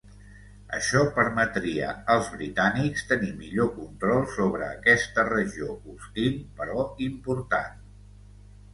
Això 0.77 1.01
permetria 1.17 1.89
als 2.13 2.31
britànics 2.37 3.05
tenir 3.13 3.31
millor 3.43 3.71
control 3.77 4.27
sobre 4.39 4.73
aquesta 4.79 5.29
regió 5.31 5.79
hostil 5.79 6.45
però 6.61 6.91
important. 7.13 7.83